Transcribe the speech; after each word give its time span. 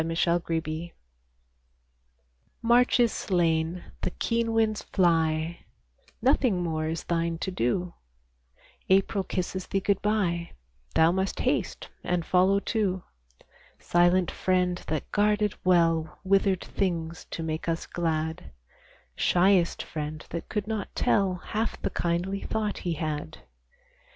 GOD 0.01 0.07
SPEED 0.17 0.39
TO 0.47 0.61
THE 0.61 0.87
SNOW 0.87 0.93
March 2.63 2.99
is 2.99 3.11
slain; 3.13 3.83
the 4.01 4.09
keen 4.09 4.51
winds 4.51 4.81
fly; 4.81 5.59
Nothing 6.23 6.63
more 6.63 6.87
is 6.87 7.03
thine 7.03 7.37
to 7.37 7.51
do; 7.51 7.93
April 8.89 9.23
kisses 9.23 9.67
thee 9.67 9.79
good 9.79 10.01
bye; 10.01 10.53
Thou 10.95 11.11
must 11.11 11.41
haste 11.41 11.89
and 12.03 12.25
follow 12.25 12.59
too; 12.59 13.03
Silent 13.77 14.31
friend 14.31 14.81
that 14.87 15.11
guarded 15.11 15.53
well 15.63 16.17
Withered 16.23 16.63
things 16.63 17.25
to 17.29 17.43
make 17.43 17.69
us 17.69 17.85
glad, 17.85 18.49
Shyest 19.15 19.83
friend 19.83 20.25
that 20.31 20.49
could 20.49 20.65
not 20.65 20.95
tell 20.95 21.35
Half 21.35 21.79
the 21.83 21.91
kindly 21.91 22.41
thought 22.41 22.79
he 22.79 22.93
had. 22.93 23.41